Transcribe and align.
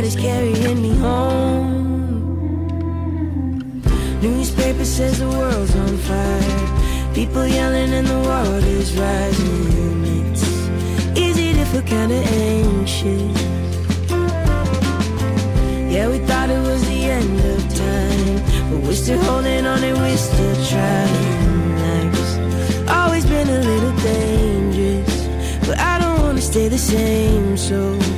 tide 0.00 0.06
is 0.06 0.16
carrying 0.16 0.82
me 0.82 0.94
home. 0.96 1.80
Newspaper 4.22 4.84
says 4.84 5.18
the 5.18 5.28
world's 5.28 5.74
on 5.76 5.96
fire. 6.08 7.14
People 7.14 7.46
yelling 7.46 7.92
and 7.92 8.06
the 8.06 8.18
water's 8.28 8.96
rising. 8.96 10.04
It's 10.32 10.44
easy 11.18 11.52
to 11.54 11.64
feel 11.66 11.82
kinda 11.82 12.16
anxious. 12.16 13.38
Yeah, 15.92 16.08
we 16.12 16.18
thought 16.28 16.48
it 16.50 16.62
was 16.70 16.82
the 16.92 17.00
end 17.18 17.38
of 17.52 17.60
time. 17.84 18.36
But 18.70 18.80
we're 18.84 19.00
still 19.04 19.22
holding 19.28 19.66
on 19.66 19.82
and 19.88 19.98
we're 19.98 20.24
still 20.30 20.56
trying. 20.72 21.68
Life's 21.84 22.32
always 22.98 23.24
been 23.26 23.48
a 23.48 23.60
little 23.70 23.94
dangerous. 24.12 25.16
But 25.66 25.78
I 25.78 25.94
don't 26.02 26.20
wanna 26.24 26.42
stay 26.52 26.68
the 26.68 26.82
same, 26.92 27.56
so. 27.56 28.09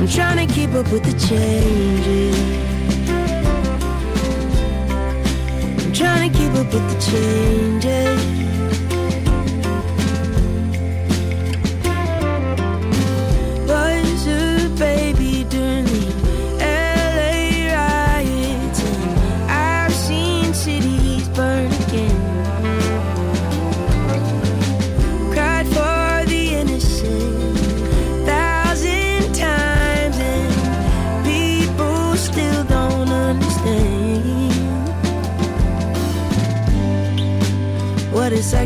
I'm 0.00 0.08
trying 0.08 0.48
to 0.48 0.54
keep 0.54 0.72
up 0.72 0.90
with 0.90 1.04
the 1.04 1.12
changes. 1.28 2.34
I'm 5.84 5.92
trying 5.92 6.32
to 6.32 6.38
keep 6.38 6.52
up 6.52 6.72
with 6.72 6.88
the 6.90 7.10
changes. 7.10 8.39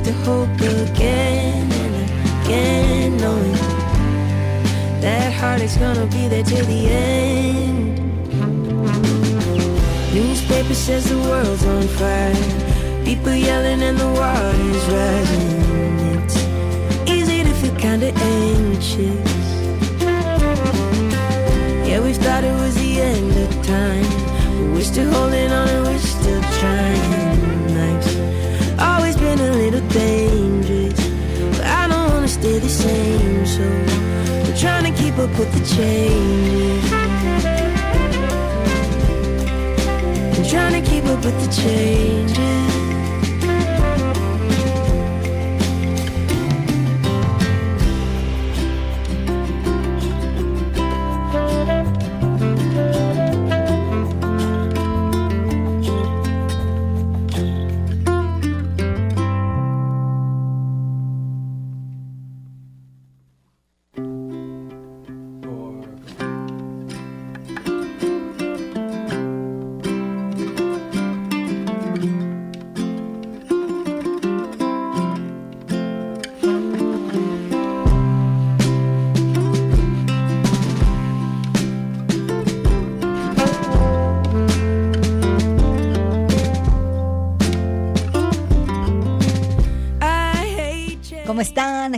to 0.05 0.13
hope 0.25 0.61
again 0.61 1.73
and 1.73 1.95
again, 2.45 3.17
knowing 3.17 3.53
that 5.01 5.63
is 5.63 5.77
gonna 5.79 6.07
be 6.07 6.29
there 6.29 6.43
till 6.43 6.65
the 6.67 6.89
end. 6.89 7.99
Newspaper 10.13 10.75
says 10.75 11.09
the 11.09 11.17
world's 11.17 11.65
on 11.65 11.89
fire, 11.99 12.35
people 13.05 13.35
yelling 13.35 13.83
and 13.83 13.97
the 13.99 14.11
water's 14.21 14.85
rising. 14.97 15.65
It's 16.17 16.37
easy 17.11 17.43
to 17.45 17.55
feel 17.61 17.75
kinda 17.77 18.13
anxious. 18.15 19.47
Yeah, 21.89 22.01
we 22.01 22.13
thought 22.13 22.45
it 22.45 22.57
was 22.65 22.75
the 22.75 23.01
end 23.01 23.33
of 23.45 23.51
time, 23.67 24.11
but 24.57 24.67
we're 24.75 24.89
still 24.93 25.11
holding 25.11 25.51
on 25.51 25.69
and 25.69 25.87
we're 25.87 26.04
the 35.37 35.61
change. 35.75 36.93
I'm 40.37 40.45
trying 40.49 40.83
to 40.83 40.91
keep 40.91 41.05
up 41.07 41.25
with 41.25 41.41
the 41.45 41.63
changes. 41.63 42.54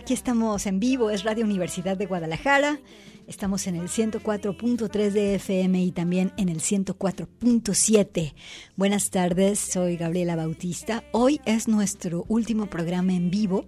Aquí 0.06 0.14
estamos 0.14 0.66
en 0.66 0.78
vivo, 0.78 1.10
es 1.10 1.24
Radio 1.24 1.44
Universidad 1.44 1.96
de 1.96 2.06
Guadalajara. 2.06 2.78
Estamos 3.26 3.66
en 3.66 3.74
el 3.74 3.88
104.3 3.88 5.10
de 5.10 5.34
FM 5.34 5.82
y 5.82 5.90
también 5.90 6.32
en 6.36 6.48
el 6.48 6.60
104.7. 6.60 8.34
Buenas 8.76 9.10
tardes, 9.10 9.58
soy 9.58 9.96
Gabriela 9.96 10.36
Bautista. 10.36 11.02
Hoy 11.10 11.40
es 11.44 11.66
nuestro 11.66 12.24
último 12.28 12.66
programa 12.66 13.14
en 13.14 13.32
vivo 13.32 13.66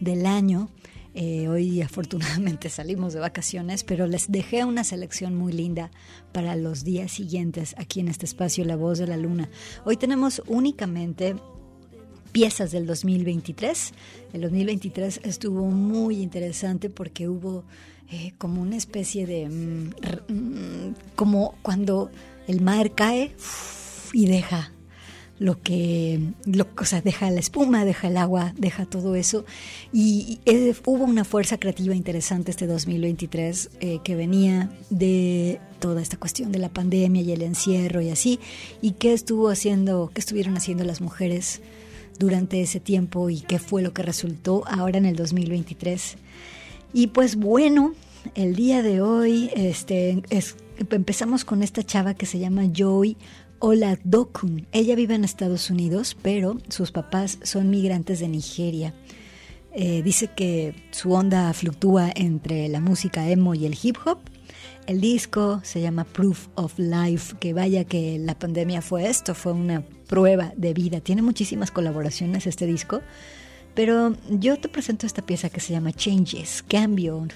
del 0.00 0.24
año. 0.24 0.70
Eh, 1.12 1.48
hoy 1.48 1.82
afortunadamente 1.82 2.70
salimos 2.70 3.12
de 3.12 3.20
vacaciones, 3.20 3.84
pero 3.84 4.06
les 4.06 4.32
dejé 4.32 4.64
una 4.64 4.84
selección 4.84 5.34
muy 5.34 5.52
linda 5.52 5.90
para 6.32 6.56
los 6.56 6.82
días 6.82 7.12
siguientes 7.12 7.74
aquí 7.76 8.00
en 8.00 8.08
este 8.08 8.24
espacio 8.24 8.64
La 8.64 8.76
Voz 8.76 9.00
de 9.00 9.06
la 9.06 9.18
Luna. 9.18 9.50
Hoy 9.84 9.98
tenemos 9.98 10.42
únicamente 10.46 11.36
piezas 12.34 12.72
del 12.72 12.84
2023. 12.84 13.92
El 14.32 14.40
2023 14.40 15.20
estuvo 15.22 15.66
muy 15.66 16.20
interesante 16.20 16.90
porque 16.90 17.28
hubo 17.28 17.62
eh, 18.10 18.34
como 18.38 18.60
una 18.60 18.76
especie 18.76 19.24
de... 19.24 19.48
Mm, 19.48 19.92
mm, 20.28 20.94
como 21.14 21.54
cuando 21.62 22.10
el 22.48 22.60
mar 22.60 22.92
cae 22.96 23.30
y 24.12 24.26
deja 24.26 24.72
lo 25.38 25.60
que, 25.62 26.20
lo, 26.44 26.66
o 26.76 26.84
sea, 26.84 27.02
deja 27.02 27.30
la 27.30 27.38
espuma, 27.38 27.84
deja 27.84 28.08
el 28.08 28.16
agua, 28.16 28.52
deja 28.56 28.84
todo 28.84 29.14
eso. 29.14 29.44
Y, 29.92 30.40
eh, 30.44 30.74
hubo 30.86 31.04
una 31.04 31.24
fuerza 31.24 31.58
creativa 31.58 31.94
interesante 31.94 32.50
este 32.50 32.66
2023 32.66 33.70
eh, 33.78 34.00
que 34.02 34.16
venía 34.16 34.70
de 34.90 35.60
toda 35.78 36.02
esta 36.02 36.16
cuestión 36.16 36.50
de 36.50 36.58
la 36.58 36.68
pandemia 36.68 37.22
y 37.22 37.30
el 37.30 37.42
encierro 37.42 38.00
y 38.00 38.10
así. 38.10 38.40
¿Y 38.82 38.92
qué 38.92 39.12
estuvo 39.12 39.50
haciendo, 39.50 40.10
qué 40.12 40.20
estuvieron 40.20 40.56
haciendo 40.56 40.82
las 40.82 41.00
mujeres 41.00 41.60
durante 42.18 42.60
ese 42.60 42.80
tiempo 42.80 43.30
y 43.30 43.40
qué 43.40 43.58
fue 43.58 43.82
lo 43.82 43.92
que 43.92 44.02
resultó 44.02 44.64
ahora 44.66 44.98
en 44.98 45.06
el 45.06 45.16
2023? 45.16 46.16
Y 46.92 47.08
pues 47.08 47.36
bueno, 47.36 47.94
el 48.34 48.54
día 48.54 48.82
de 48.82 49.00
hoy 49.00 49.50
este, 49.54 50.22
empezamos 50.90 51.44
con 51.44 51.62
esta 51.62 51.82
chava 51.82 52.14
que 52.14 52.26
se 52.26 52.38
llama 52.38 52.64
Joy 52.72 53.16
Oladokun. 53.58 54.66
Ella 54.72 54.94
vive 54.94 55.14
en 55.14 55.24
Estados 55.24 55.70
Unidos, 55.70 56.16
pero 56.22 56.58
sus 56.68 56.92
papás 56.92 57.38
son 57.42 57.70
migrantes 57.70 58.20
de 58.20 58.28
Nigeria. 58.28 58.94
Eh, 59.72 60.02
dice 60.02 60.28
que 60.28 60.74
su 60.92 61.12
onda 61.12 61.52
fluctúa 61.52 62.10
entre 62.14 62.68
la 62.68 62.80
música 62.80 63.28
emo 63.28 63.54
y 63.54 63.66
el 63.66 63.76
hip 63.80 63.96
hop. 64.04 64.18
El 64.86 65.00
disco 65.00 65.60
se 65.62 65.80
llama 65.80 66.04
Proof 66.04 66.48
of 66.56 66.78
Life, 66.78 67.36
que 67.40 67.54
vaya 67.54 67.84
que 67.84 68.18
la 68.18 68.38
pandemia 68.38 68.82
fue 68.82 69.08
esto, 69.08 69.34
fue 69.34 69.52
una 69.52 69.82
prueba 70.06 70.52
de 70.56 70.74
vida. 70.74 71.00
Tiene 71.00 71.22
muchísimas 71.22 71.70
colaboraciones 71.70 72.46
este 72.46 72.66
disco, 72.66 73.00
pero 73.74 74.14
yo 74.28 74.58
te 74.58 74.68
presento 74.68 75.06
esta 75.06 75.22
pieza 75.22 75.48
que 75.48 75.60
se 75.60 75.72
llama 75.72 75.92
Changes, 75.92 76.62
Cambio, 76.68 77.26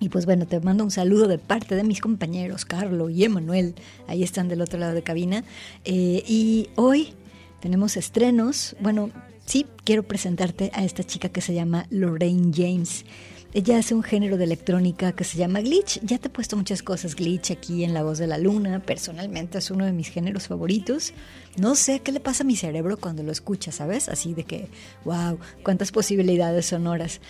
y 0.00 0.08
pues 0.08 0.26
bueno, 0.26 0.46
te 0.46 0.58
mando 0.60 0.84
un 0.84 0.90
saludo 0.90 1.28
de 1.28 1.38
parte 1.38 1.76
de 1.76 1.84
mis 1.84 2.00
compañeros, 2.00 2.64
Carlo 2.64 3.10
y 3.10 3.24
Emanuel, 3.24 3.74
ahí 4.06 4.22
están 4.22 4.48
del 4.48 4.60
otro 4.60 4.78
lado 4.78 4.94
de 4.94 5.02
cabina. 5.02 5.44
Eh, 5.84 6.22
y 6.26 6.68
hoy 6.76 7.14
tenemos 7.60 7.96
estrenos. 7.96 8.74
Bueno, 8.80 9.10
sí, 9.46 9.66
quiero 9.84 10.02
presentarte 10.02 10.70
a 10.74 10.84
esta 10.84 11.04
chica 11.04 11.28
que 11.28 11.40
se 11.40 11.54
llama 11.54 11.86
Lorraine 11.90 12.52
James. 12.54 13.04
Ella 13.56 13.78
hace 13.78 13.94
un 13.94 14.02
género 14.02 14.36
de 14.36 14.42
electrónica 14.42 15.12
que 15.12 15.22
se 15.22 15.38
llama 15.38 15.60
glitch. 15.60 16.00
Ya 16.02 16.18
te 16.18 16.26
he 16.26 16.30
puesto 16.30 16.56
muchas 16.56 16.82
cosas 16.82 17.14
glitch 17.14 17.52
aquí 17.52 17.84
en 17.84 17.94
La 17.94 18.02
Voz 18.02 18.18
de 18.18 18.26
la 18.26 18.36
Luna. 18.36 18.80
Personalmente 18.80 19.58
es 19.58 19.70
uno 19.70 19.84
de 19.84 19.92
mis 19.92 20.08
géneros 20.08 20.48
favoritos. 20.48 21.12
No 21.56 21.76
sé 21.76 22.00
qué 22.00 22.10
le 22.10 22.18
pasa 22.18 22.42
a 22.42 22.46
mi 22.46 22.56
cerebro 22.56 22.96
cuando 22.96 23.22
lo 23.22 23.30
escucha, 23.30 23.70
¿sabes? 23.70 24.08
Así 24.08 24.34
de 24.34 24.42
que, 24.42 24.66
wow, 25.04 25.38
cuántas 25.62 25.92
posibilidades 25.92 26.66
sonoras. 26.66 27.20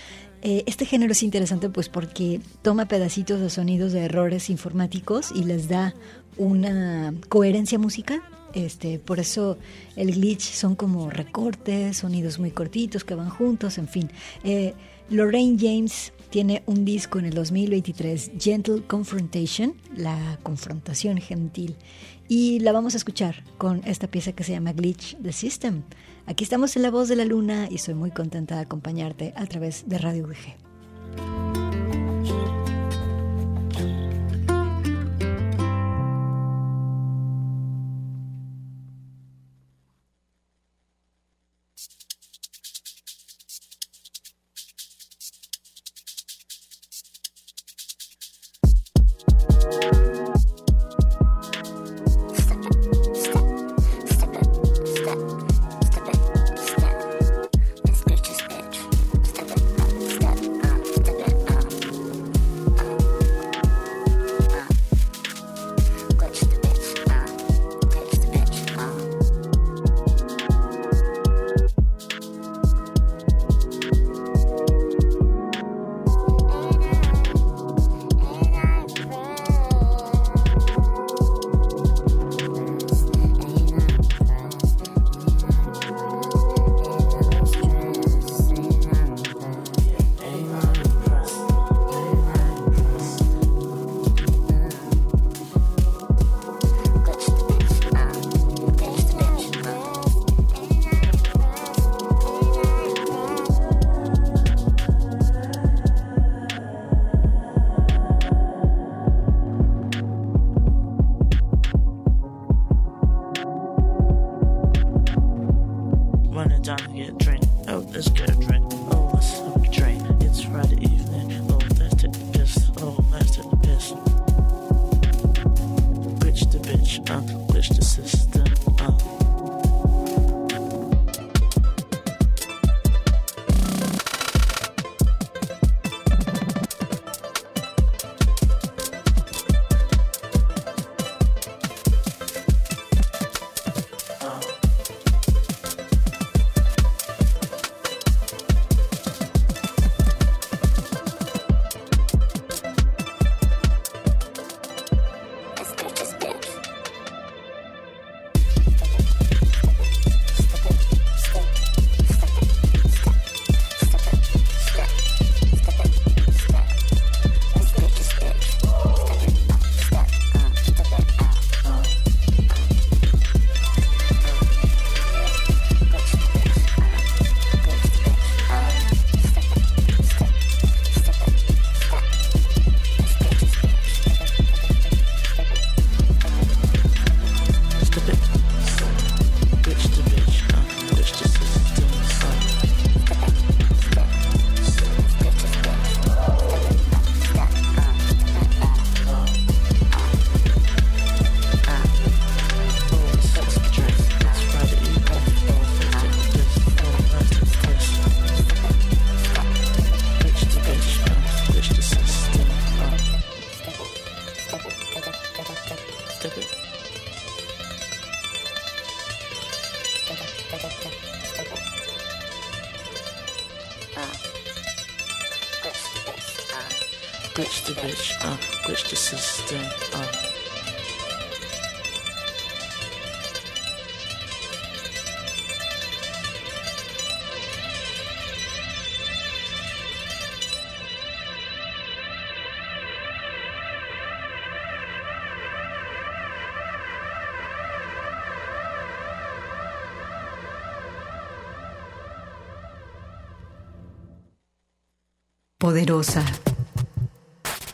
Eh, 0.40 0.64
este 0.64 0.86
género 0.86 1.12
es 1.12 1.22
interesante 1.22 1.68
pues 1.68 1.90
porque 1.90 2.40
toma 2.62 2.88
pedacitos 2.88 3.42
de 3.42 3.50
sonidos 3.50 3.92
de 3.92 4.06
errores 4.06 4.48
informáticos 4.48 5.30
y 5.30 5.44
les 5.44 5.68
da 5.68 5.94
una 6.38 7.12
coherencia 7.28 7.78
musical. 7.78 8.22
Este, 8.54 8.98
por 8.98 9.18
eso 9.18 9.58
el 9.96 10.12
glitch 10.12 10.42
son 10.42 10.76
como 10.76 11.10
recortes, 11.10 11.98
sonidos 11.98 12.38
muy 12.38 12.52
cortitos 12.52 13.04
que 13.04 13.14
van 13.14 13.28
juntos, 13.28 13.78
en 13.78 13.88
fin. 13.88 14.10
Eh, 14.44 14.74
Lorraine 15.10 15.58
James 15.58 16.12
tiene 16.30 16.62
un 16.66 16.84
disco 16.84 17.18
en 17.18 17.26
el 17.26 17.34
2023, 17.34 18.32
Gentle 18.38 18.82
Confrontation, 18.86 19.74
la 19.94 20.38
confrontación 20.42 21.18
gentil, 21.18 21.76
y 22.28 22.60
la 22.60 22.72
vamos 22.72 22.94
a 22.94 22.96
escuchar 22.96 23.44
con 23.58 23.82
esta 23.84 24.08
pieza 24.08 24.32
que 24.32 24.44
se 24.44 24.52
llama 24.52 24.72
Glitch 24.72 25.16
the 25.22 25.32
System. 25.32 25.82
Aquí 26.26 26.44
estamos 26.44 26.74
en 26.76 26.82
La 26.82 26.90
Voz 26.90 27.08
de 27.08 27.16
la 27.16 27.24
Luna 27.24 27.68
y 27.70 27.78
soy 27.78 27.94
muy 27.94 28.10
contenta 28.10 28.56
de 28.56 28.62
acompañarte 28.62 29.34
a 29.36 29.46
través 29.46 29.88
de 29.88 29.98
Radio 29.98 30.26
VG. 30.26 31.43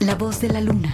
La 0.00 0.16
voz 0.16 0.40
de 0.40 0.48
la 0.48 0.60
luna. 0.60 0.92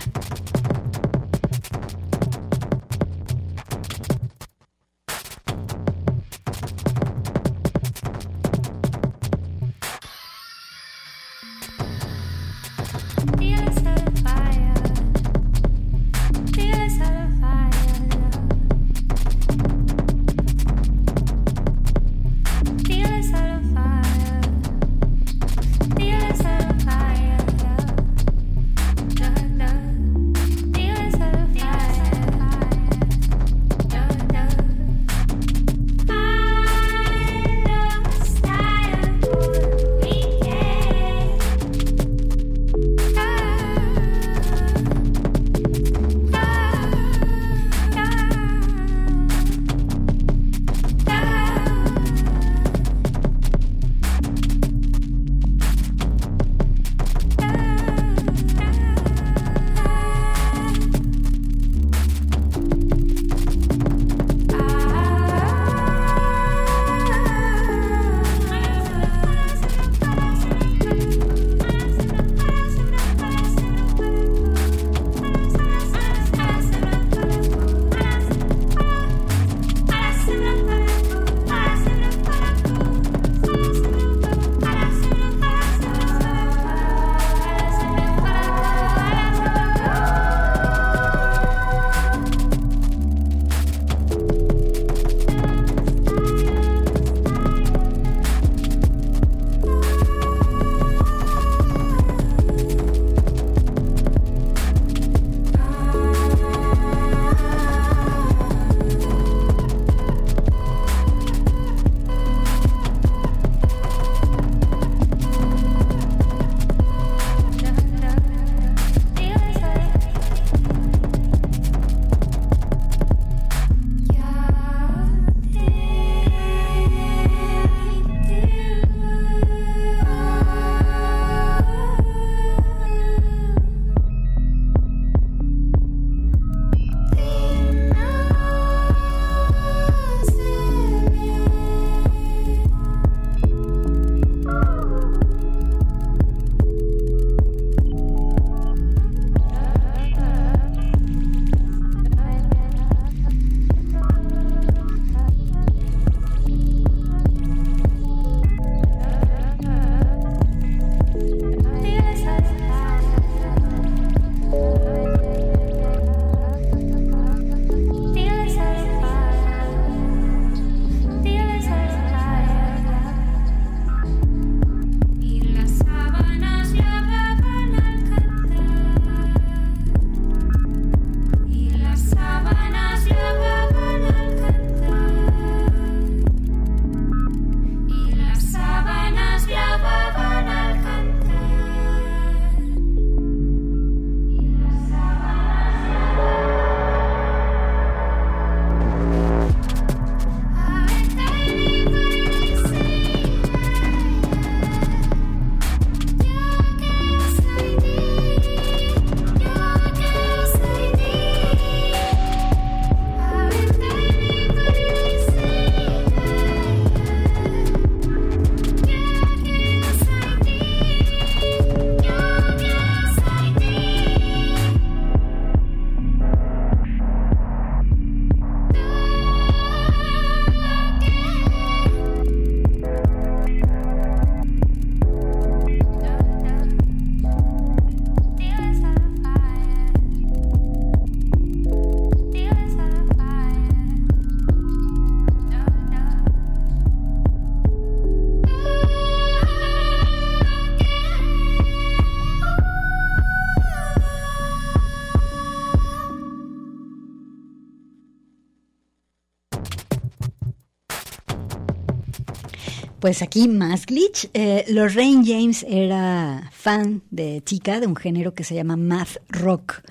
Pues 263.07 263.23
aquí 263.23 263.47
más 263.47 263.87
glitch. 263.87 264.29
Eh, 264.35 264.65
Lorraine 264.67 265.23
James 265.25 265.65
era 265.69 266.51
fan 266.53 267.03
de 267.13 267.41
chica 267.45 267.79
de 267.79 267.87
un 267.87 267.95
género 267.95 268.35
que 268.35 268.43
se 268.43 268.57
llama 268.57 268.77
math 268.77 269.19
rock. 269.29 269.85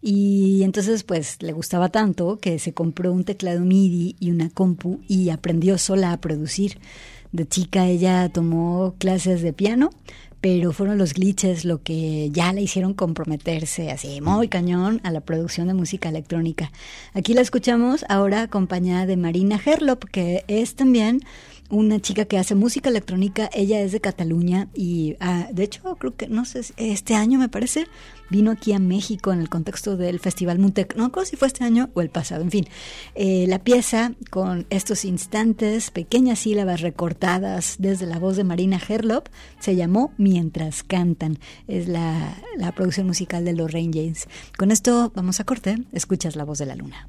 Y 0.00 0.62
entonces 0.62 1.02
pues 1.02 1.42
le 1.42 1.50
gustaba 1.50 1.88
tanto 1.88 2.38
que 2.38 2.60
se 2.60 2.72
compró 2.72 3.12
un 3.12 3.24
teclado 3.24 3.58
MIDI 3.62 4.14
y 4.20 4.30
una 4.30 4.50
compu 4.50 5.00
y 5.08 5.30
aprendió 5.30 5.78
sola 5.78 6.12
a 6.12 6.20
producir. 6.20 6.78
De 7.32 7.44
chica 7.44 7.88
ella 7.88 8.28
tomó 8.28 8.94
clases 8.98 9.42
de 9.42 9.52
piano, 9.52 9.90
pero 10.40 10.72
fueron 10.72 10.96
los 10.96 11.14
glitches 11.14 11.64
lo 11.64 11.82
que 11.82 12.28
ya 12.30 12.52
la 12.52 12.60
hicieron 12.60 12.94
comprometerse 12.94 13.90
así 13.90 14.20
muy 14.20 14.46
cañón 14.46 15.00
a 15.02 15.10
la 15.10 15.22
producción 15.22 15.66
de 15.66 15.74
música 15.74 16.08
electrónica. 16.08 16.70
Aquí 17.14 17.34
la 17.34 17.40
escuchamos 17.40 18.04
ahora 18.08 18.42
acompañada 18.42 19.06
de 19.06 19.16
Marina 19.16 19.58
Herlop, 19.64 20.04
que 20.04 20.44
es 20.46 20.76
también 20.76 21.22
una 21.70 22.00
chica 22.00 22.24
que 22.24 22.38
hace 22.38 22.54
música 22.54 22.90
electrónica, 22.90 23.48
ella 23.52 23.80
es 23.80 23.92
de 23.92 24.00
Cataluña 24.00 24.68
y 24.74 25.16
ah, 25.20 25.48
de 25.52 25.64
hecho 25.64 25.96
creo 25.96 26.14
que, 26.14 26.28
no 26.28 26.44
sé, 26.44 26.62
este 26.76 27.14
año 27.14 27.38
me 27.38 27.48
parece, 27.48 27.86
vino 28.30 28.50
aquí 28.50 28.72
a 28.72 28.78
México 28.78 29.32
en 29.32 29.40
el 29.40 29.48
contexto 29.48 29.96
del 29.96 30.20
Festival 30.20 30.58
Muntec, 30.58 30.96
no 30.96 31.10
sé 31.14 31.26
si 31.26 31.36
fue 31.36 31.48
este 31.48 31.64
año 31.64 31.90
o 31.94 32.00
el 32.00 32.10
pasado, 32.10 32.42
en 32.42 32.50
fin, 32.50 32.66
eh, 33.14 33.46
la 33.48 33.58
pieza 33.58 34.12
con 34.30 34.66
estos 34.70 35.04
instantes, 35.04 35.90
pequeñas 35.90 36.40
sílabas 36.40 36.80
recortadas 36.80 37.76
desde 37.78 38.06
la 38.06 38.18
voz 38.18 38.36
de 38.36 38.44
Marina 38.44 38.80
Herlop, 38.86 39.28
se 39.58 39.76
llamó 39.76 40.12
Mientras 40.18 40.82
Cantan, 40.82 41.38
es 41.66 41.88
la, 41.88 42.36
la 42.56 42.72
producción 42.72 43.06
musical 43.06 43.44
de 43.44 43.52
Lorraine 43.52 43.92
James. 43.92 44.28
Con 44.56 44.70
esto 44.70 45.12
vamos 45.14 45.40
a 45.40 45.44
corte, 45.44 45.78
escuchas 45.92 46.36
la 46.36 46.44
voz 46.44 46.58
de 46.58 46.66
la 46.66 46.76
luna. 46.76 47.08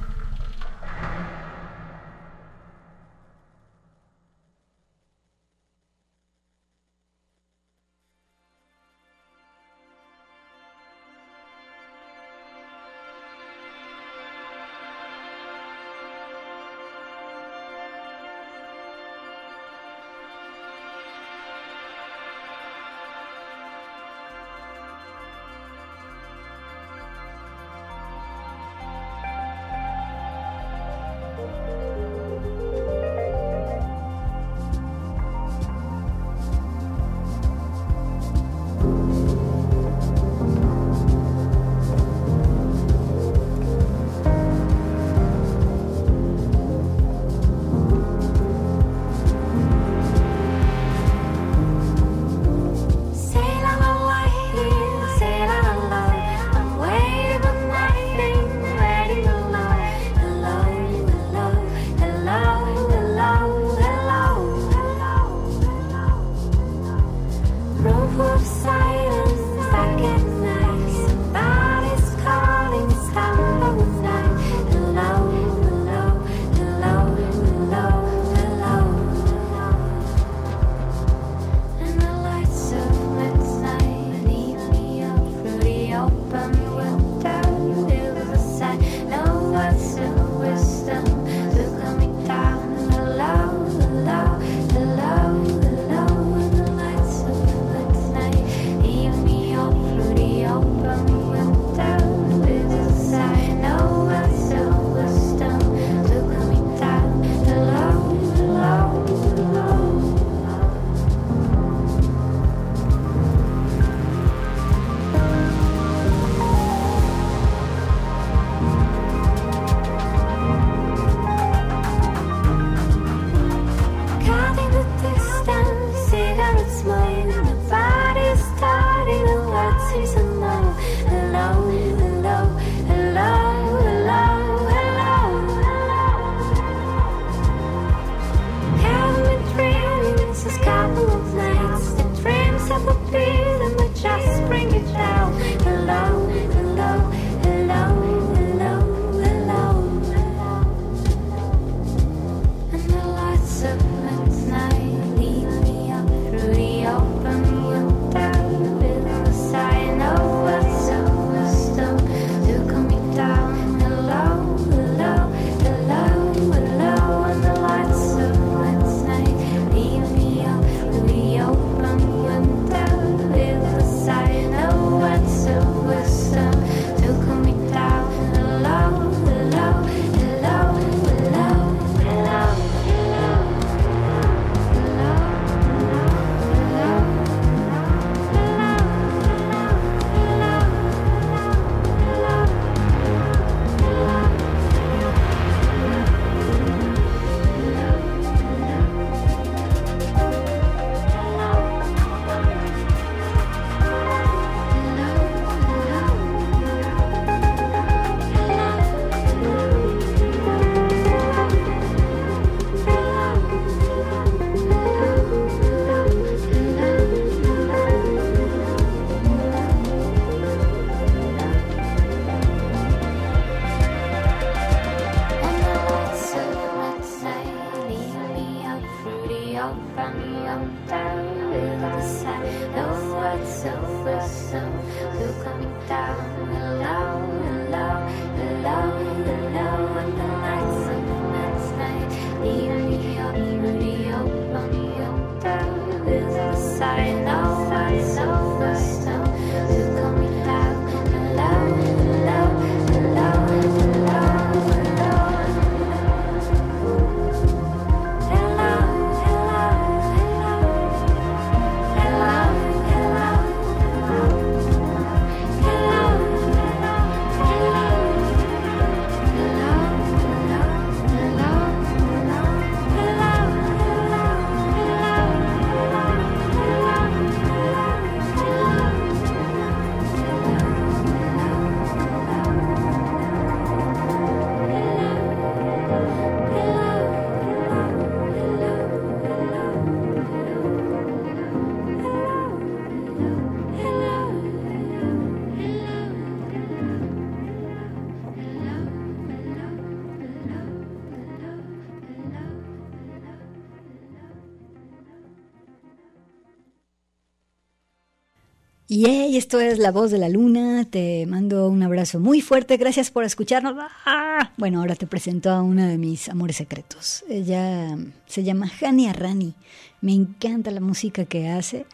Y 308.93 309.05
hey, 309.05 309.37
esto 309.37 309.61
es 309.61 309.79
La 309.79 309.89
Voz 309.89 310.11
de 310.11 310.17
la 310.17 310.27
Luna. 310.27 310.83
Te 310.83 311.25
mando 311.25 311.69
un 311.69 311.81
abrazo 311.81 312.19
muy 312.19 312.41
fuerte. 312.41 312.75
Gracias 312.75 313.09
por 313.09 313.23
escucharnos. 313.23 313.73
Ah, 314.05 314.51
bueno, 314.57 314.81
ahora 314.81 314.95
te 314.95 315.07
presento 315.07 315.49
a 315.49 315.61
una 315.61 315.87
de 315.87 315.97
mis 315.97 316.27
amores 316.27 316.57
secretos. 316.57 317.23
Ella 317.29 317.97
se 318.25 318.43
llama 318.43 318.69
Hania 318.81 319.13
Rani. 319.13 319.53
Me 320.01 320.11
encanta 320.11 320.71
la 320.71 320.81
música 320.81 321.23
que 321.23 321.47
hace. 321.47 321.85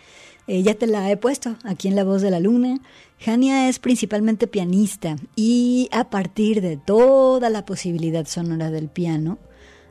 Eh, 0.47 0.63
ya 0.63 0.73
te 0.73 0.87
la 0.87 1.11
he 1.11 1.17
puesto 1.17 1.55
aquí 1.65 1.87
en 1.87 1.95
La 1.95 2.03
Voz 2.03 2.23
de 2.23 2.31
la 2.31 2.39
Luna. 2.39 2.79
Hania 3.23 3.69
es 3.69 3.77
principalmente 3.77 4.47
pianista 4.47 5.17
y 5.35 5.89
a 5.91 6.09
partir 6.09 6.61
de 6.61 6.77
toda 6.77 7.51
la 7.51 7.63
posibilidad 7.63 8.25
sonora 8.25 8.71
del 8.71 8.87
piano, 8.87 9.37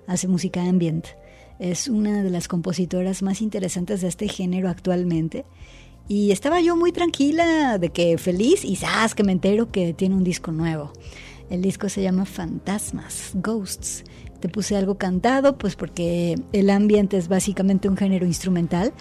hace 0.09 0.27
música 0.27 0.61
ambient. 0.65 1.07
Es 1.61 1.87
una 1.87 2.25
de 2.25 2.31
las 2.31 2.49
compositoras 2.49 3.23
más 3.23 3.43
interesantes 3.43 4.01
de 4.01 4.09
este 4.09 4.27
género 4.27 4.69
actualmente 4.69 5.45
y 6.09 6.31
estaba 6.31 6.61
yo 6.61 6.77
muy 6.77 6.93
tranquila 6.93 7.79
de 7.79 7.91
que 7.91 8.19
feliz 8.19 8.65
y 8.65 8.77
sabes 8.77 9.15
que 9.15 9.25
me 9.25 9.33
entero 9.33 9.71
que 9.71 9.93
tiene 9.93 10.15
un 10.15 10.25
disco 10.25 10.53
nuevo. 10.53 10.93
El 11.51 11.63
disco 11.63 11.89
se 11.89 12.03
llama 12.03 12.25
Fantasmas, 12.25 13.33
Ghosts. 13.35 14.05
Te 14.41 14.49
puse 14.49 14.77
algo 14.77 14.99
cantado, 14.99 15.57
pues 15.59 15.77
porque 15.77 16.37
el 16.53 16.71
ambiente 16.71 17.17
es 17.17 17.29
básicamente 17.29 17.89
un 17.89 17.97
género 17.97 18.27
instrumental, 18.27 18.93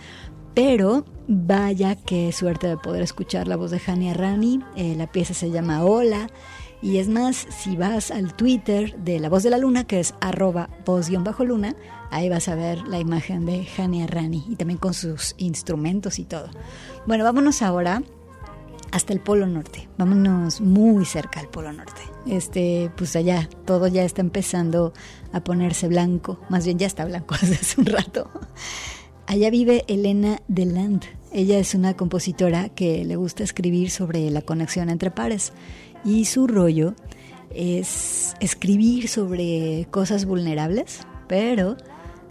pero 0.54 1.06
vaya 1.28 1.96
qué 1.96 2.32
suerte 2.32 2.68
de 2.68 2.78
poder 2.78 3.02
escuchar 3.02 3.48
la 3.48 3.56
voz 3.56 3.72
de 3.72 3.82
Hania 3.86 4.14
Rani. 4.14 4.62
Eh, 4.76 4.96
la 4.96 5.12
pieza 5.12 5.34
se 5.34 5.52
llama 5.52 5.84
Hola. 5.84 6.30
Y 6.82 6.98
es 6.98 7.08
más, 7.08 7.48
si 7.50 7.76
vas 7.76 8.12
al 8.12 8.36
Twitter 8.36 8.96
de 8.98 9.20
La 9.20 9.30
Voz 9.30 9.44
de 9.44 9.50
la 9.50 9.58
Luna, 9.58 9.86
que 9.86 10.00
es 10.00 10.14
arroba 10.22 10.70
voz-luna, 10.86 11.76
ahí 12.12 12.30
vas 12.30 12.48
a 12.48 12.56
ver 12.56 12.88
la 12.88 13.00
imagen 13.00 13.46
de 13.46 13.68
Hania 13.78 14.08
Rani 14.08 14.46
y 14.50 14.56
también 14.56 14.78
con 14.78 14.94
sus 14.94 15.36
instrumentos 15.38 16.20
y 16.20 16.26
todo. 16.26 16.50
Bueno, 17.08 17.24
vámonos 17.24 17.62
ahora 17.62 18.04
hasta 18.92 19.14
el 19.14 19.20
Polo 19.20 19.48
Norte. 19.48 19.90
Vámonos 19.98 20.62
muy 20.62 21.06
cerca 21.06 21.40
al 21.40 21.50
Polo 21.50 21.74
Norte. 21.74 22.02
Este, 22.28 22.92
pues 22.96 23.16
allá 23.16 23.50
todo 23.66 23.88
ya 23.88 24.04
está 24.04 24.22
empezando 24.22 24.94
a 25.34 25.44
ponerse 25.44 25.88
blanco, 25.88 26.40
más 26.50 26.66
bien 26.66 26.80
ya 26.80 26.88
está 26.88 27.06
blanco 27.06 27.36
desde 27.42 27.56
hace 27.56 27.82
un 27.82 27.88
rato. 27.88 28.30
Allá 29.28 29.50
vive 29.50 29.84
Elena 29.88 30.42
Deland. 30.48 31.04
Ella 31.32 31.58
es 31.58 31.76
una 31.76 31.96
compositora 31.96 32.70
que 32.70 33.04
le 33.04 33.16
gusta 33.16 33.44
escribir 33.44 33.90
sobre 33.92 34.30
la 34.30 34.42
conexión 34.42 34.90
entre 34.90 35.12
pares 35.12 35.52
y 36.06 36.26
su 36.26 36.48
rollo 36.48 36.94
es 37.54 38.36
escribir 38.40 39.08
sobre 39.08 39.88
cosas 39.92 40.26
vulnerables, 40.26 41.00
pero 41.28 41.76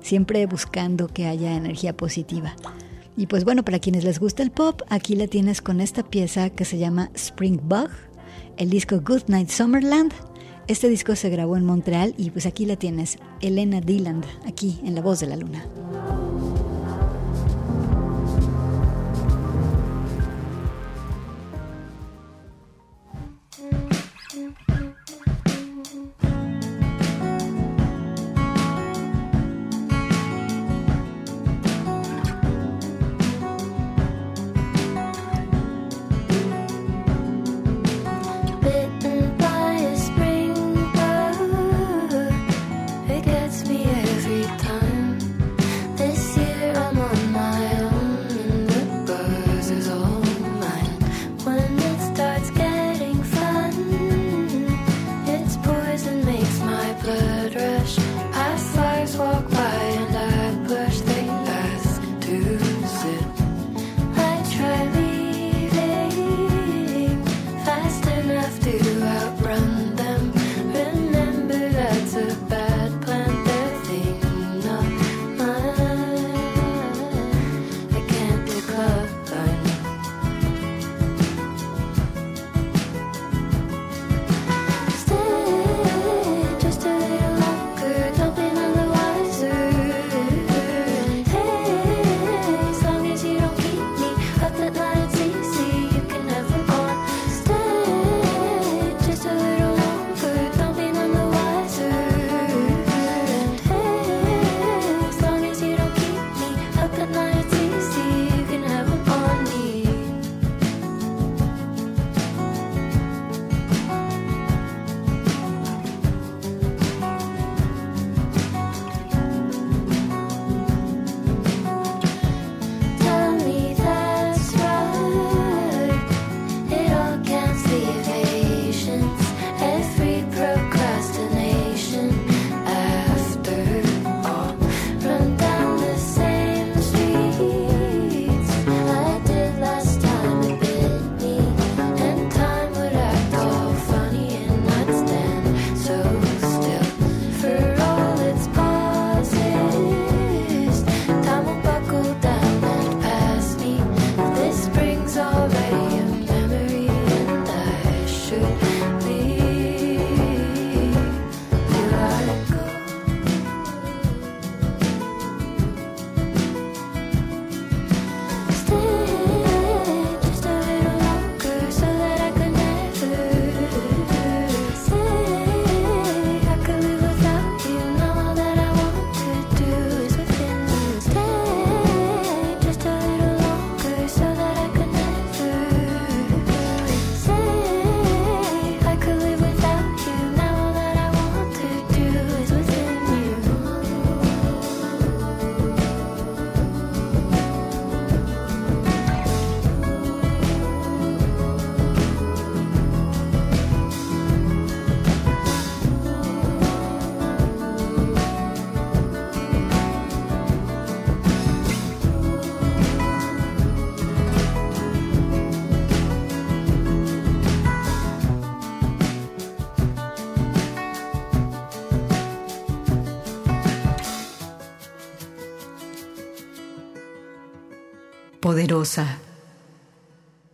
siempre 0.00 0.46
buscando 0.46 1.08
que 1.08 1.26
haya 1.26 1.56
energía 1.56 1.96
positiva. 1.96 2.54
Y 3.16 3.26
pues 3.26 3.44
bueno, 3.44 3.64
para 3.64 3.78
quienes 3.78 4.04
les 4.04 4.18
gusta 4.18 4.42
el 4.42 4.50
pop, 4.50 4.82
aquí 4.88 5.16
la 5.16 5.26
tienes 5.26 5.60
con 5.62 5.80
esta 5.80 6.02
pieza 6.02 6.50
que 6.50 6.64
se 6.64 6.78
llama 6.78 7.10
Spring 7.14 7.60
Bug, 7.62 7.90
el 8.56 8.70
disco 8.70 9.00
Good 9.00 9.24
Night 9.28 9.50
Summerland. 9.50 10.12
Este 10.66 10.88
disco 10.88 11.14
se 11.14 11.30
grabó 11.30 11.56
en 11.56 11.64
Montreal 11.64 12.14
y 12.16 12.30
pues 12.30 12.46
aquí 12.46 12.66
la 12.66 12.76
tienes, 12.76 13.18
Elena 13.40 13.80
Dylan, 13.80 14.24
aquí 14.46 14.80
en 14.84 14.94
La 14.94 15.02
Voz 15.02 15.20
de 15.20 15.26
la 15.26 15.36
Luna. 15.36 15.64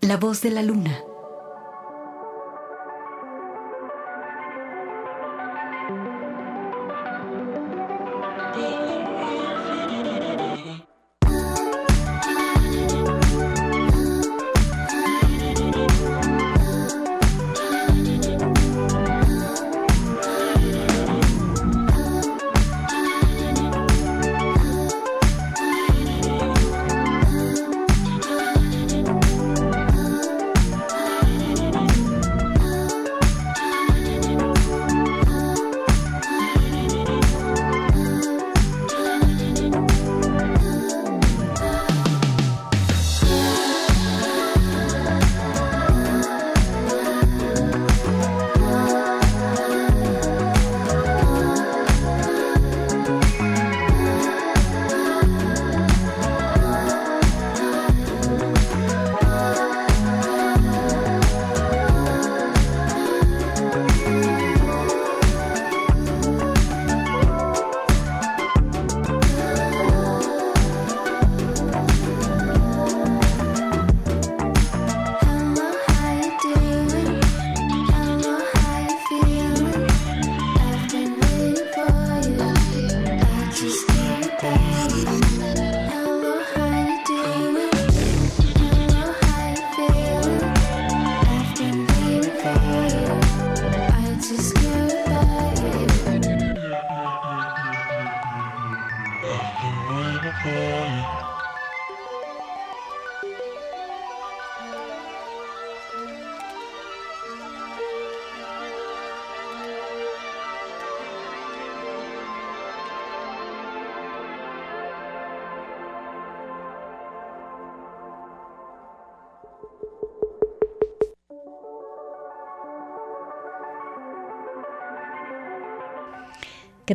La 0.00 0.16
voz 0.16 0.40
de 0.42 0.50
la 0.50 0.62
luna. 0.62 1.09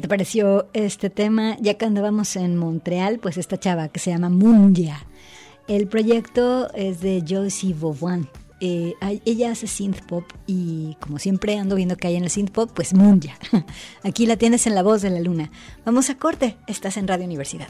Te 0.06 0.10
pareció 0.10 0.68
este 0.74 1.10
tema? 1.10 1.58
Ya 1.60 1.80
que 1.80 1.86
andábamos 1.86 2.36
en 2.36 2.58
Montreal, 2.58 3.18
pues 3.18 3.40
esta 3.40 3.60
chava 3.60 3.88
que 3.88 4.00
se 4.00 4.12
llama 4.12 4.30
Mundia. 4.30 5.04
El 5.68 5.88
proyecto 5.88 6.72
es 6.76 7.02
de 7.02 7.24
Josie 7.28 7.74
Vauvin. 7.74 8.30
Eh, 8.60 8.94
ella 9.26 9.50
hace 9.50 9.66
synth 9.66 10.06
pop 10.06 10.24
y 10.46 10.96
como 11.00 11.18
siempre 11.18 11.58
ando 11.58 11.76
viendo 11.76 11.98
que 11.98 12.06
hay 12.08 12.18
en 12.18 12.24
el 12.24 12.30
synth 12.30 12.52
pop, 12.52 12.70
pues 12.72 12.94
Mundia. 12.94 13.36
Aquí 14.04 14.28
la 14.28 14.38
tienes 14.38 14.68
en 14.68 14.76
la 14.76 14.84
voz 14.84 15.02
de 15.02 15.10
la 15.10 15.22
luna. 15.22 15.50
Vamos 15.86 16.12
a 16.12 16.20
corte, 16.20 16.56
estás 16.68 16.98
en 16.98 17.08
Radio 17.08 17.26
Universidad. 17.26 17.70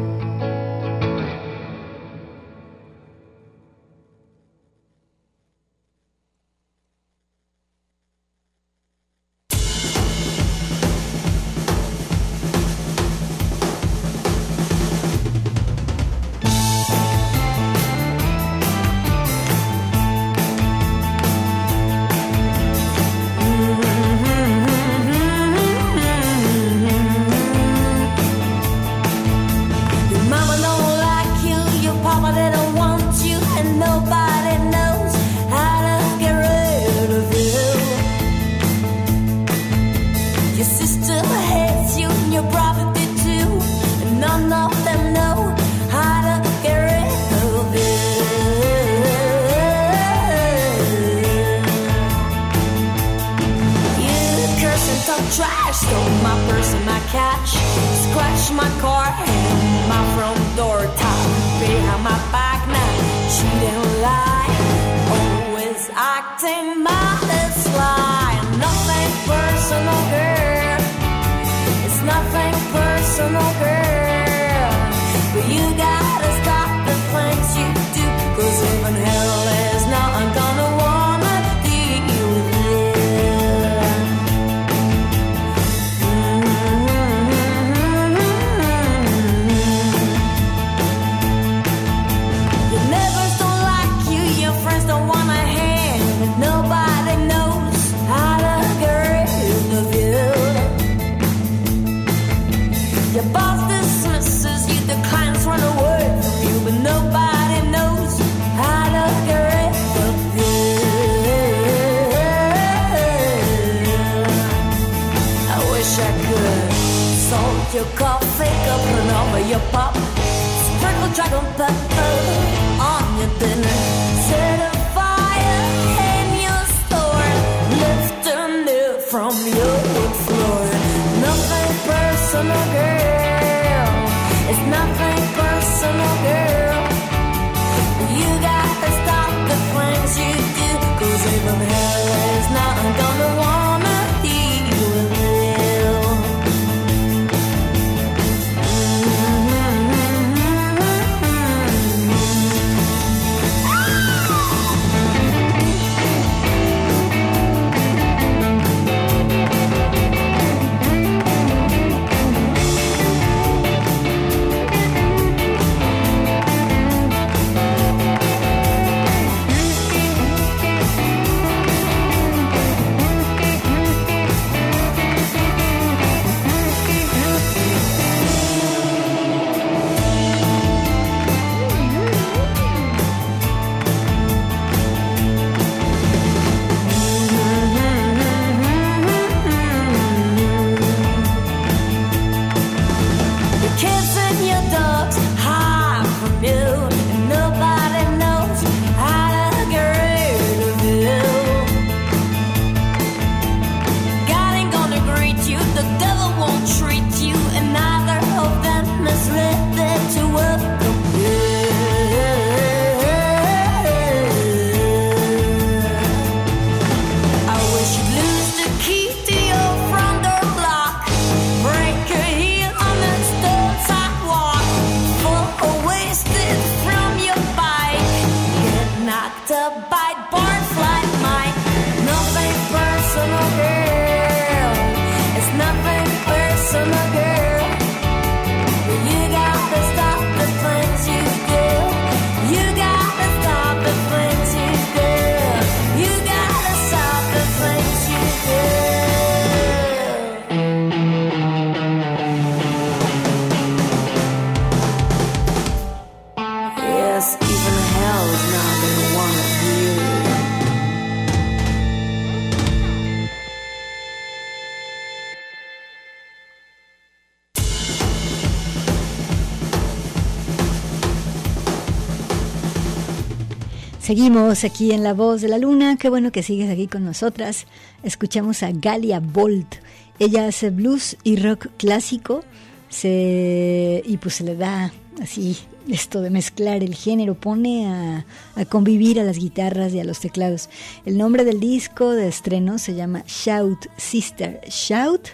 Seguimos 274.11 274.65
aquí 274.65 274.91
en 274.91 275.03
La 275.03 275.13
Voz 275.13 275.39
de 275.39 275.47
la 275.47 275.57
Luna. 275.57 275.95
Qué 275.95 276.09
bueno 276.09 276.33
que 276.33 276.43
sigues 276.43 276.69
aquí 276.69 276.87
con 276.87 277.05
nosotras. 277.05 277.65
Escuchamos 278.03 278.61
a 278.61 278.71
Galia 278.73 279.21
Bolt. 279.21 279.75
Ella 280.19 280.47
hace 280.47 280.69
blues 280.69 281.15
y 281.23 281.37
rock 281.37 281.67
clásico. 281.77 282.43
Se, 282.89 284.03
y 284.05 284.17
pues 284.17 284.35
se 284.35 284.43
le 284.43 284.57
da 284.57 284.91
así 285.21 285.55
esto 285.87 286.21
de 286.21 286.29
mezclar 286.29 286.83
el 286.83 286.93
género, 286.93 287.35
pone 287.35 287.87
a, 287.87 288.25
a 288.55 288.65
convivir 288.65 289.17
a 289.17 289.23
las 289.23 289.37
guitarras 289.37 289.93
y 289.93 290.01
a 290.01 290.03
los 290.03 290.19
teclados. 290.19 290.69
El 291.05 291.17
nombre 291.17 291.45
del 291.45 291.61
disco 291.61 292.11
de 292.11 292.27
estreno 292.27 292.79
se 292.79 292.95
llama 292.95 293.23
Shout 293.27 293.87
Sister. 293.95 294.59
Shout 294.67 295.29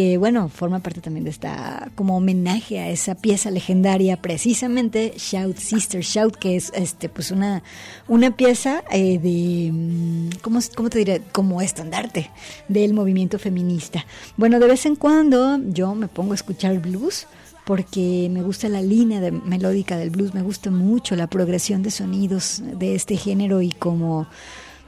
que 0.00 0.16
bueno, 0.16 0.48
forma 0.48 0.78
parte 0.78 1.02
también 1.02 1.24
de 1.24 1.30
esta 1.30 1.90
como 1.94 2.16
homenaje 2.16 2.78
a 2.78 2.88
esa 2.88 3.16
pieza 3.16 3.50
legendaria, 3.50 4.16
precisamente 4.16 5.12
Shout 5.18 5.58
Sister 5.58 6.00
Shout, 6.00 6.36
que 6.36 6.56
es 6.56 6.72
este 6.74 7.10
pues 7.10 7.30
una, 7.30 7.62
una 8.08 8.34
pieza 8.34 8.82
eh, 8.90 9.18
de 9.18 9.70
mm, 9.70 10.38
¿cómo, 10.40 10.60
¿cómo 10.74 10.88
te 10.88 11.00
diré? 11.00 11.20
como 11.32 11.60
estandarte 11.60 12.30
del 12.66 12.94
movimiento 12.94 13.38
feminista. 13.38 14.06
Bueno, 14.38 14.58
de 14.58 14.68
vez 14.68 14.86
en 14.86 14.96
cuando 14.96 15.58
yo 15.68 15.94
me 15.94 16.08
pongo 16.08 16.32
a 16.32 16.36
escuchar 16.36 16.78
blues 16.78 17.26
porque 17.66 18.30
me 18.32 18.40
gusta 18.40 18.70
la 18.70 18.80
línea 18.80 19.20
melódica 19.44 19.98
del 19.98 20.08
blues, 20.08 20.32
me 20.32 20.40
gusta 20.40 20.70
mucho 20.70 21.14
la 21.14 21.26
progresión 21.26 21.82
de 21.82 21.90
sonidos 21.90 22.62
de 22.64 22.94
este 22.94 23.18
género 23.18 23.60
y 23.60 23.72
como 23.72 24.26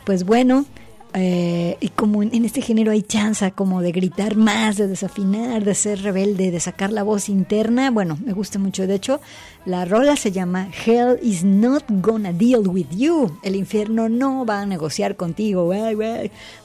pues 0.06 0.24
bueno, 0.24 0.64
eh, 1.14 1.76
y 1.80 1.88
como 1.88 2.22
en, 2.22 2.44
este 2.44 2.62
género 2.62 2.90
hay 2.90 3.02
chance 3.02 3.50
como 3.52 3.82
de 3.82 3.92
gritar 3.92 4.36
más, 4.36 4.76
de 4.76 4.88
desafinar, 4.88 5.64
de 5.64 5.74
ser 5.74 6.00
rebelde, 6.02 6.50
de 6.50 6.60
sacar 6.60 6.90
la 6.90 7.02
voz 7.02 7.28
interna, 7.28 7.90
bueno, 7.90 8.18
me 8.24 8.32
gusta 8.32 8.58
mucho. 8.58 8.86
De 8.86 8.94
hecho, 8.94 9.20
la 9.66 9.84
rola 9.84 10.16
se 10.16 10.32
llama 10.32 10.68
Hell 10.86 11.18
is 11.22 11.44
not 11.44 11.84
gonna 11.88 12.32
deal 12.32 12.66
with 12.66 12.88
you. 12.90 13.30
El 13.42 13.56
infierno 13.56 14.08
no 14.08 14.46
va 14.46 14.60
a 14.60 14.66
negociar 14.66 15.16
contigo. 15.16 15.66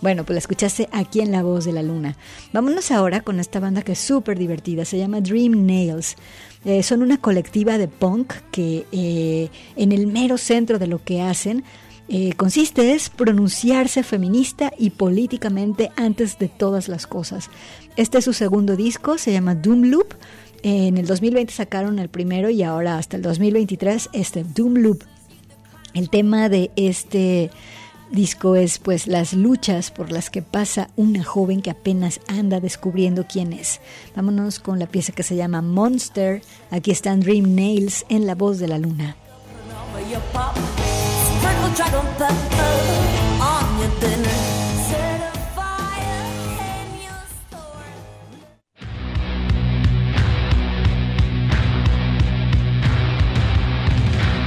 Bueno, 0.02 0.24
pues 0.24 0.34
la 0.34 0.40
escuchaste 0.40 0.88
aquí 0.92 1.20
en 1.20 1.32
La 1.32 1.44
Voz 1.44 1.66
de 1.66 1.74
la 1.74 1.84
Luna. 1.84 2.16
Vámonos 2.54 2.92
ahora 2.92 3.22
con 3.22 3.40
esta 3.40 3.60
banda 3.60 3.82
que 3.82 3.92
es 3.92 4.00
súper 4.00 4.40
divertida. 4.40 4.86
Se 4.86 4.98
llama 4.98 5.20
Dream 5.20 5.66
Nails. 5.66 6.16
Eh, 6.64 6.84
son 6.84 7.02
una 7.02 7.18
colectiva 7.18 7.78
de 7.78 7.88
punk 7.88 8.34
que 8.52 8.86
eh, 8.92 9.50
en 9.76 9.92
el 9.92 10.08
mero 10.08 10.38
centro 10.38 10.80
de 10.80 10.88
lo 10.88 11.04
que 11.04 11.22
hacen 11.22 11.64
eh, 12.10 12.34
consiste 12.38 12.94
es 12.94 13.10
pronunciarse 13.10 14.04
feminista 14.04 14.72
y 14.78 14.92
políticamente 14.92 15.92
antes 15.98 16.40
de 16.40 16.48
todas 16.48 16.88
las 16.88 17.06
cosas. 17.06 17.50
Este 17.98 18.20
es 18.20 18.26
su 18.26 18.34
segundo 18.34 18.76
disco, 18.76 19.18
se 19.18 19.34
llama 19.34 19.56
Doom 19.56 19.84
Loop. 19.84 20.14
En 20.64 20.98
el 20.98 21.06
2020 21.06 21.54
sacaron 21.54 22.00
el 22.00 22.10
primero 22.10 22.50
y 22.50 22.64
ahora 22.64 22.98
hasta 22.98 23.18
el 23.18 23.24
2023 23.24 24.10
este 24.14 24.44
Doom 24.44 24.76
Loop. 24.76 25.04
El 25.94 26.10
tema 26.10 26.50
de 26.50 26.72
este 26.76 27.50
disco 28.12 28.56
es 28.56 28.80
pues 28.80 29.08
las 29.08 29.34
luchas 29.34 29.92
por 29.92 30.12
las 30.12 30.30
que 30.30 30.42
pasa 30.42 30.90
una 30.96 31.24
joven 31.24 31.62
que 31.62 31.72
apenas 31.72 32.22
anda 32.28 32.60
descubriendo 32.60 33.26
quién 33.28 33.52
es. 33.52 33.82
Vámonos 34.16 34.60
con 34.60 34.80
la 34.80 34.88
pieza 34.88 35.12
que 35.12 35.24
se 35.24 35.36
llama 35.36 35.62
Monster. 35.62 36.42
Aquí 36.72 36.92
están 36.92 37.20
Dream 37.20 37.56
Nails 37.56 38.06
en 38.10 38.26
la 38.26 38.36
voz 38.36 38.60
de 38.60 38.68
la 38.68 38.78
luna. 38.78 39.16
Sprinkle 41.48 41.74
dragon 41.76 42.08
pepper 42.18 42.74
on 43.42 43.80
your 43.80 43.92
dinner. 44.02 44.40
Set 44.90 45.22
a 45.22 45.40
fire 45.56 46.24
in 46.76 46.88
your 47.06 47.24
store. 47.40 47.88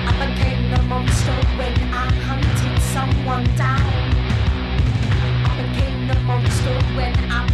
I 0.09 0.13
became 0.27 0.63
the 0.71 0.83
monster 0.83 1.39
when 1.57 1.75
I 1.95 2.07
hunted 2.29 2.77
someone 2.93 3.45
down. 3.57 3.93
I 5.47 5.63
became 5.63 6.01
the 6.07 6.21
monster 6.21 6.77
when 6.97 7.15
I 7.33 7.49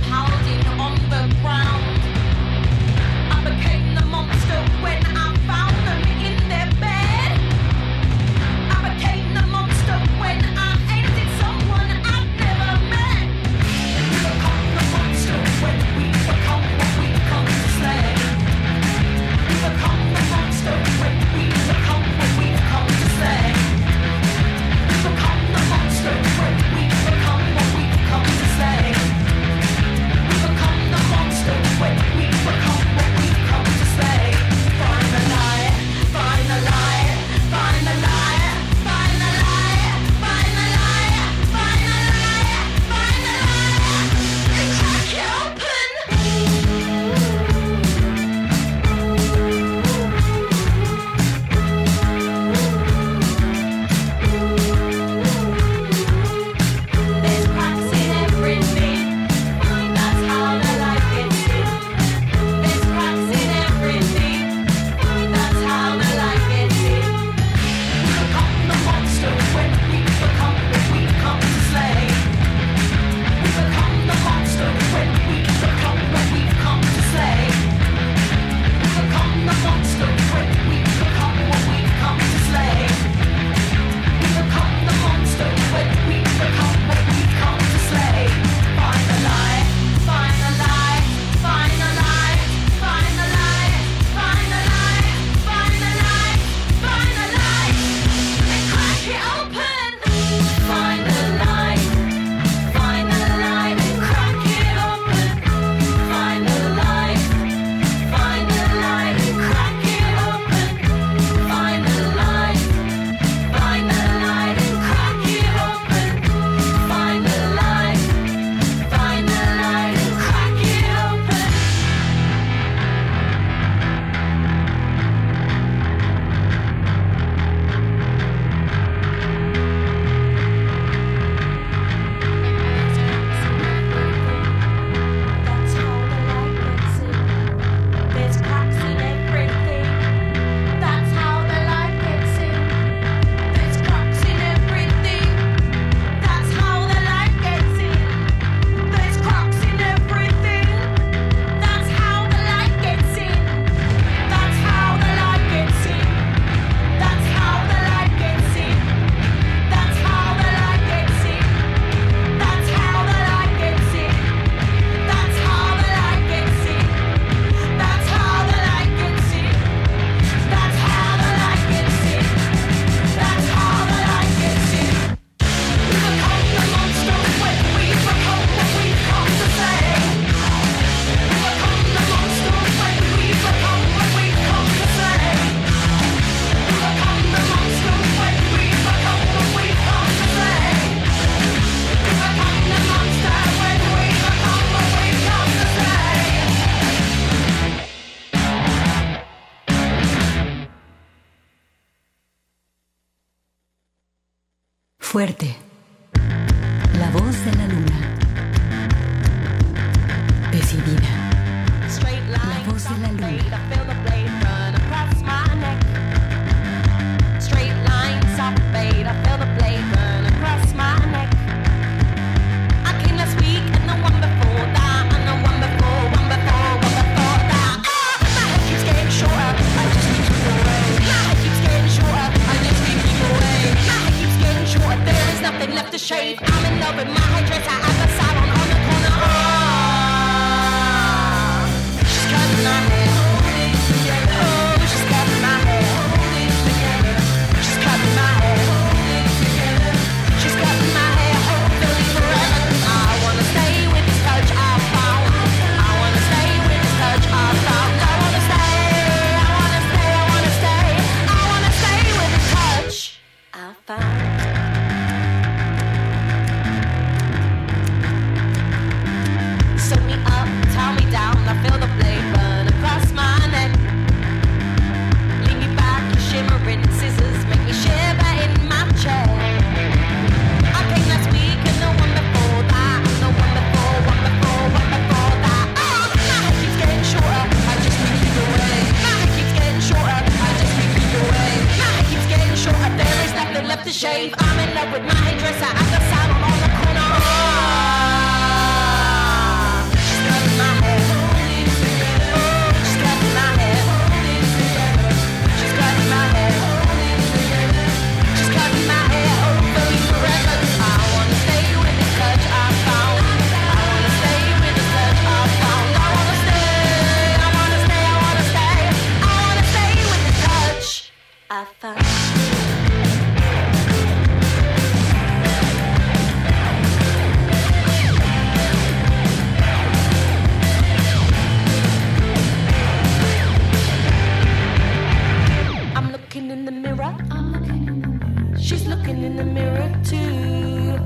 She's 338.58 338.86
looking 338.86 339.22
in 339.22 339.36
the 339.36 339.44
mirror 339.44 339.92
too. 340.04 340.98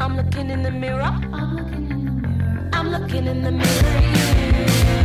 I'm 0.00 0.16
looking 0.16 0.50
in 0.50 0.62
the 0.62 0.70
mirror. 0.70 1.02
I'm 1.32 1.56
looking 1.56 1.90
in 1.90 2.02
the 2.02 2.12
mirror. 2.12 2.70
I'm 2.72 2.88
looking 2.90 3.26
in 3.26 3.42
the 3.42 3.52
mirror. 3.52 4.97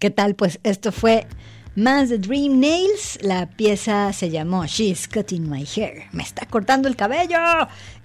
¿Qué 0.00 0.08
tal? 0.08 0.34
Pues 0.34 0.60
esto 0.62 0.92
fue 0.92 1.26
más 1.76 2.08
de 2.08 2.16
Dream 2.16 2.58
Nails. 2.58 3.18
La 3.20 3.50
pieza 3.50 4.14
se 4.14 4.30
llamó 4.30 4.64
She's 4.64 5.06
Cutting 5.06 5.50
My 5.50 5.66
Hair. 5.76 6.04
Me 6.12 6.22
está 6.22 6.46
cortando 6.46 6.88
el 6.88 6.96
cabello. 6.96 7.36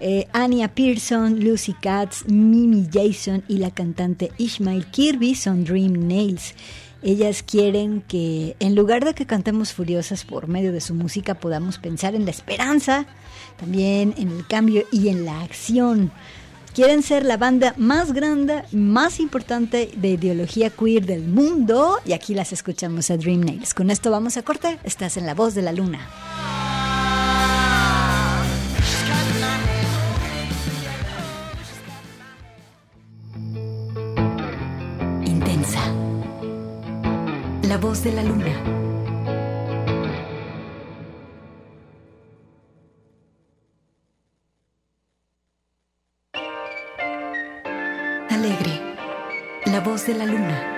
Eh, 0.01 0.27
Anya 0.33 0.67
Pearson, 0.67 1.39
Lucy 1.39 1.71
Katz, 1.71 2.25
Mimi 2.27 2.89
Jason 2.91 3.45
y 3.47 3.59
la 3.59 3.71
cantante 3.71 4.33
Ishmael 4.37 4.87
Kirby 4.87 5.35
son 5.35 5.63
Dream 5.63 6.05
Nails. 6.05 6.53
Ellas 7.01 7.43
quieren 7.43 8.01
que 8.01 8.57
en 8.59 8.75
lugar 8.75 9.05
de 9.05 9.13
que 9.13 9.25
cantemos 9.25 9.71
furiosas 9.71 10.25
por 10.25 10.49
medio 10.49 10.73
de 10.73 10.81
su 10.81 10.95
música 10.95 11.35
podamos 11.35 11.77
pensar 11.77 12.13
en 12.13 12.25
la 12.25 12.31
esperanza, 12.31 13.05
también 13.55 14.13
en 14.17 14.31
el 14.31 14.45
cambio 14.47 14.83
y 14.91 15.07
en 15.07 15.23
la 15.23 15.39
acción 15.39 16.11
quieren 16.75 17.03
ser 17.03 17.23
la 17.23 17.37
banda 17.37 17.73
más 17.77 18.11
grande, 18.11 18.63
más 18.73 19.21
importante 19.21 19.89
de 19.95 20.09
ideología 20.09 20.69
queer 20.69 21.05
del 21.05 21.25
mundo 21.25 21.99
y 22.05 22.11
aquí 22.11 22.35
las 22.35 22.51
escuchamos 22.51 23.09
a 23.09 23.17
Dream 23.17 23.41
Nails. 23.41 23.73
Con 23.73 23.89
esto 23.89 24.11
vamos 24.11 24.35
a 24.35 24.43
corte, 24.43 24.77
estás 24.83 25.15
en 25.15 25.25
La 25.25 25.33
Voz 25.33 25.55
de 25.55 25.61
la 25.61 25.71
Luna. 25.71 26.05
Intensa. 35.25 35.79
La 37.63 37.77
Voz 37.77 38.03
de 38.03 38.11
la 38.11 38.23
Luna. 38.23 38.94
de 50.07 50.13
la 50.13 50.25
luna. 50.27 50.74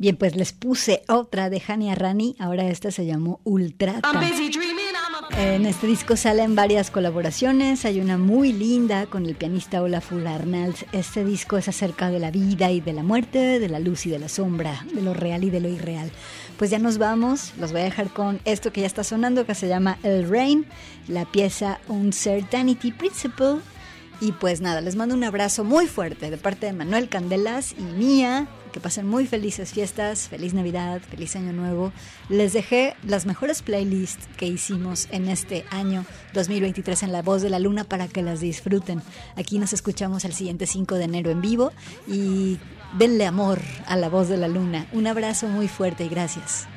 Bien, 0.00 0.16
pues 0.16 0.34
les 0.34 0.54
puse 0.54 1.02
otra 1.08 1.50
de 1.50 1.60
Hania 1.68 1.94
Rani, 1.94 2.34
ahora 2.38 2.66
esta 2.70 2.90
se 2.90 3.04
llamó 3.04 3.38
Ultrata. 3.44 4.10
En 5.36 5.66
este 5.66 5.86
disco 5.86 6.16
salen 6.16 6.54
varias 6.54 6.90
colaboraciones, 6.90 7.84
hay 7.84 8.00
una 8.00 8.16
muy 8.16 8.54
linda 8.54 9.04
con 9.04 9.26
el 9.26 9.34
pianista 9.34 9.82
Olafur 9.82 10.26
Arnalds. 10.26 10.86
Este 10.92 11.22
disco 11.22 11.58
es 11.58 11.68
acerca 11.68 12.10
de 12.10 12.18
la 12.18 12.30
vida 12.30 12.70
y 12.70 12.80
de 12.80 12.94
la 12.94 13.02
muerte, 13.02 13.60
de 13.60 13.68
la 13.68 13.78
luz 13.78 14.06
y 14.06 14.10
de 14.10 14.18
la 14.18 14.30
sombra, 14.30 14.86
de 14.90 15.02
lo 15.02 15.12
real 15.12 15.44
y 15.44 15.50
de 15.50 15.60
lo 15.60 15.68
irreal. 15.68 16.10
Pues 16.56 16.70
ya 16.70 16.78
nos 16.78 16.96
vamos, 16.96 17.52
los 17.60 17.72
voy 17.72 17.82
a 17.82 17.84
dejar 17.84 18.08
con 18.08 18.40
esto 18.46 18.72
que 18.72 18.80
ya 18.80 18.86
está 18.86 19.04
sonando, 19.04 19.44
que 19.44 19.54
se 19.54 19.68
llama 19.68 19.98
El 20.02 20.30
Rain, 20.30 20.64
la 21.08 21.26
pieza 21.26 21.78
Uncertainty 21.88 22.92
Principle. 22.92 23.58
Y 24.20 24.32
pues 24.32 24.60
nada, 24.60 24.80
les 24.82 24.96
mando 24.96 25.14
un 25.14 25.24
abrazo 25.24 25.64
muy 25.64 25.86
fuerte 25.86 26.30
de 26.30 26.36
parte 26.36 26.66
de 26.66 26.72
Manuel 26.72 27.08
Candelas 27.08 27.74
y 27.78 27.82
mía. 27.82 28.48
Que 28.72 28.78
pasen 28.78 29.06
muy 29.08 29.26
felices 29.26 29.72
fiestas, 29.72 30.28
feliz 30.28 30.54
Navidad, 30.54 31.00
feliz 31.00 31.34
Año 31.34 31.52
Nuevo. 31.52 31.92
Les 32.28 32.52
dejé 32.52 32.94
las 33.02 33.26
mejores 33.26 33.62
playlists 33.62 34.28
que 34.36 34.46
hicimos 34.46 35.08
en 35.10 35.28
este 35.28 35.64
año 35.70 36.04
2023 36.34 37.02
en 37.02 37.12
La 37.12 37.22
Voz 37.22 37.42
de 37.42 37.50
la 37.50 37.58
Luna 37.58 37.82
para 37.82 38.06
que 38.06 38.22
las 38.22 38.38
disfruten. 38.40 39.02
Aquí 39.36 39.58
nos 39.58 39.72
escuchamos 39.72 40.24
el 40.24 40.34
siguiente 40.34 40.66
5 40.66 40.94
de 40.94 41.04
enero 41.04 41.30
en 41.32 41.40
vivo 41.40 41.72
y 42.06 42.58
denle 42.96 43.26
amor 43.26 43.58
a 43.86 43.96
La 43.96 44.08
Voz 44.08 44.28
de 44.28 44.36
la 44.36 44.46
Luna. 44.46 44.86
Un 44.92 45.08
abrazo 45.08 45.48
muy 45.48 45.66
fuerte 45.66 46.04
y 46.04 46.08
gracias. 46.08 46.68